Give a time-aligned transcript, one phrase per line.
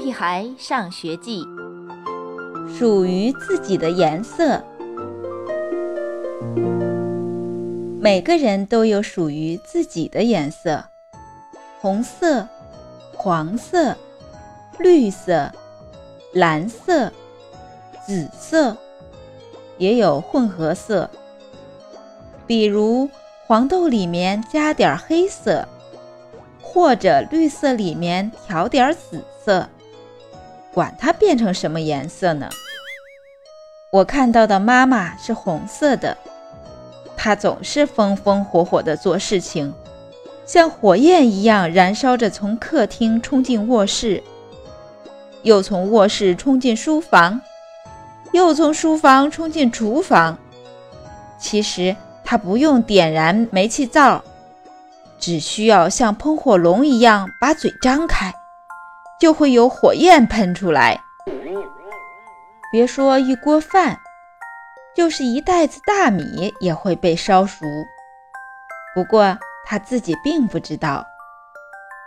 [0.00, 1.44] 屁孩上学记》，
[2.74, 4.64] 属于自己的颜色。
[8.00, 10.82] 每个人都有属于自己的颜色：
[11.82, 12.48] 红色、
[13.12, 13.94] 黄色、
[14.78, 15.52] 绿色、
[16.32, 17.12] 蓝色、
[18.06, 18.74] 紫色，
[19.76, 21.10] 也有混合色，
[22.46, 23.06] 比如
[23.46, 25.68] 黄豆里面加点黑色。
[26.62, 29.68] 或者绿色里面调点紫色，
[30.72, 32.48] 管它变成什么颜色呢？
[33.92, 36.16] 我看到的妈妈是红色的，
[37.16, 39.74] 她总是风风火火地做事情，
[40.46, 44.22] 像火焰一样燃烧着，从客厅冲进卧室，
[45.42, 47.40] 又从卧室冲进书房，
[48.32, 50.38] 又从书房冲进厨房。
[51.38, 54.22] 其实她不用点燃煤气灶。
[55.18, 58.34] 只需要像喷火龙一样把嘴张开，
[59.20, 60.98] 就会有火焰喷出来。
[62.72, 63.98] 别说一锅饭，
[64.96, 67.64] 就是一袋子大米也会被烧熟。
[68.94, 71.04] 不过他自己并不知道，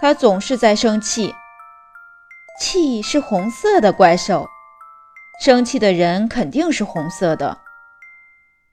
[0.00, 1.34] 他总是在生气。
[2.60, 4.46] 气是红色的怪兽，
[5.42, 7.56] 生气的人肯定是红色的。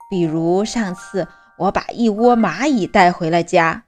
[0.09, 1.25] 比如上次
[1.57, 3.83] 我把一窝蚂蚁带回了家。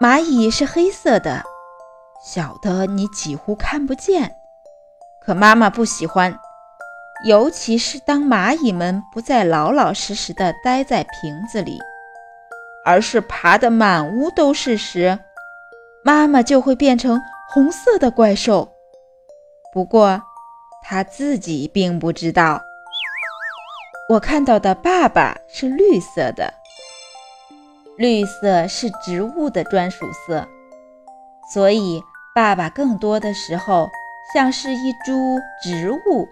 [0.00, 1.44] 蚂蚁是黑色的，
[2.22, 4.36] 小的你几乎看不见。
[5.20, 6.38] 可妈妈不喜欢，
[7.26, 11.78] 尤其是当蚂蚁们不再老老实实的待在瓶子里，
[12.84, 15.18] 而是爬得满屋都是时，
[16.02, 18.72] 妈妈就会变成红色的怪兽。
[19.72, 20.22] 不过，
[20.82, 22.62] 她自己并不知道。
[24.08, 26.54] 我看到的爸爸是绿色的。
[27.98, 30.48] 绿色是植物的专属色，
[31.52, 32.02] 所以
[32.34, 33.90] 爸爸更多的时候
[34.34, 36.28] 像是一株植物。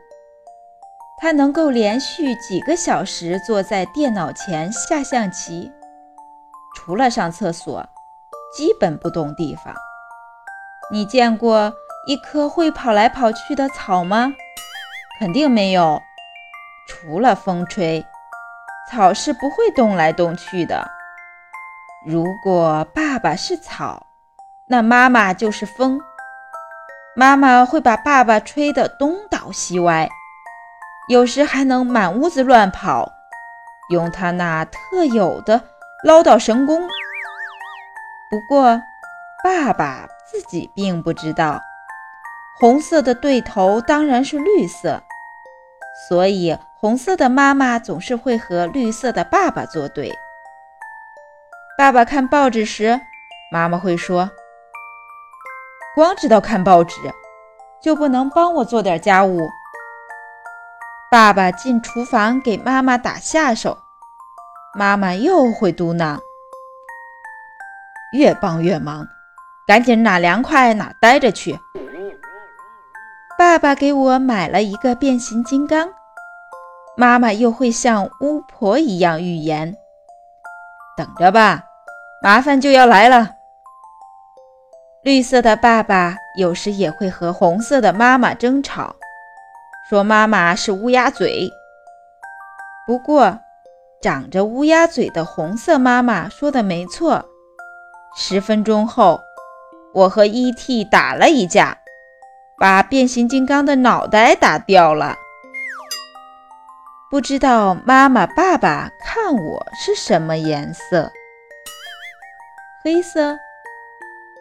[1.19, 5.72] 他能够连续几个小时坐在电脑前下象棋，
[6.76, 7.88] 除了上厕所，
[8.55, 9.75] 基本不动地方。
[10.93, 11.72] 你见过
[12.06, 14.31] 一棵会跑来跑去的草吗？
[15.19, 16.00] 肯定没有。
[16.87, 18.05] 除了风吹，
[18.93, 20.87] 草是不会动来动去的。
[22.05, 24.06] 如果爸爸是草，
[24.69, 26.00] 那妈妈就是风。
[27.15, 30.09] 妈妈会把爸爸吹得东倒西歪，
[31.09, 33.10] 有时还能满屋子乱跑，
[33.91, 35.62] 用他那特有的
[36.05, 36.82] 唠叨神功。
[38.28, 38.82] 不过，
[39.44, 41.62] 爸爸自己并不知道，
[42.59, 45.00] 红色的对头当然是绿色，
[46.09, 50.12] 所以红色的妈妈总是会和绿色的爸爸作对。
[51.78, 53.00] 爸爸看报纸时，
[53.53, 54.31] 妈妈会说
[55.97, 56.95] ：“光知道看报纸，
[57.81, 59.49] 就不能帮我做点家务。”
[61.11, 63.79] 爸爸进厨房给妈妈打下手，
[64.75, 66.19] 妈妈又会嘟囔
[68.12, 69.09] ：“越帮越忙，
[69.67, 71.59] 赶紧哪凉快哪待着去。”
[73.39, 75.89] 爸爸给我买了一个变形金刚，
[76.95, 79.75] 妈妈又会像巫婆一样预言。
[80.95, 81.65] 等着吧，
[82.23, 83.36] 麻烦就要来了。
[85.06, 88.97] 绿色的爸爸有时也会和红色的妈妈争吵，
[89.89, 91.49] 说妈妈是乌鸦嘴。
[92.89, 93.39] 不过，
[94.03, 97.25] 长着乌鸦嘴的红色妈妈说的没错。
[98.17, 99.21] 十分钟后，
[99.94, 100.83] 我和 E.T.
[100.83, 101.78] 打了一架，
[102.59, 105.15] 把变形金刚的脑袋打掉了。
[107.09, 111.12] 不知道妈妈、爸爸看我是什么颜色？
[112.83, 113.37] 黑色。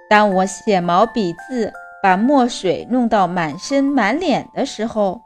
[0.08, 5.20] 当我写毛笔字，把墨水弄到满身、满脸的时候，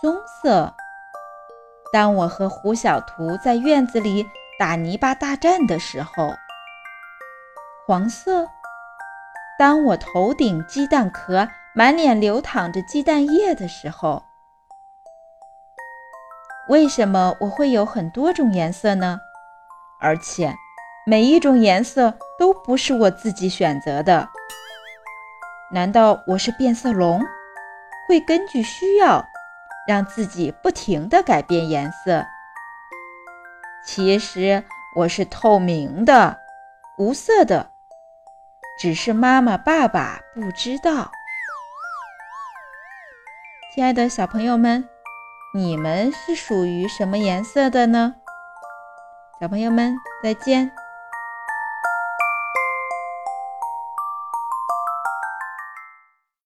[0.00, 0.74] 棕色。
[1.92, 4.26] 当我和胡小图在院子里
[4.58, 6.34] 打泥巴大战的时候，
[7.86, 8.46] 黄色。
[9.58, 14.24] 当我头顶鸡蛋壳，满脸流淌着鸡蛋液的时候。
[16.68, 19.18] 为什么我会有很多种颜色呢？
[20.00, 20.54] 而且
[21.08, 24.28] 每一种颜色都不是我自己选择的。
[25.72, 27.24] 难道我是变色龙，
[28.06, 29.24] 会根据需要
[29.86, 32.26] 让自己不停地改变颜色？
[33.86, 34.62] 其实
[34.96, 36.36] 我是透明的，
[36.98, 37.70] 无色的，
[38.78, 41.10] 只是妈妈、爸爸不知道。
[43.74, 44.86] 亲爱的小朋友们。
[45.54, 48.16] 你们是属于什么颜色的呢？
[49.40, 50.70] 小朋友们，再见。